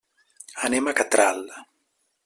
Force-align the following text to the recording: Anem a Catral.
Anem 0.69 0.87
a 0.87 0.95
Catral. 1.01 1.47